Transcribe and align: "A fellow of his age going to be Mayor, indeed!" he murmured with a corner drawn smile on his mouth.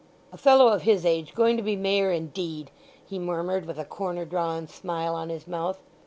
"A 0.31 0.35
fellow 0.37 0.69
of 0.69 0.81
his 0.81 1.05
age 1.05 1.35
going 1.35 1.57
to 1.57 1.61
be 1.61 1.75
Mayor, 1.75 2.11
indeed!" 2.11 2.71
he 3.05 3.19
murmured 3.19 3.67
with 3.67 3.77
a 3.77 3.85
corner 3.85 4.25
drawn 4.25 4.67
smile 4.67 5.13
on 5.13 5.29
his 5.29 5.47
mouth. 5.47 5.79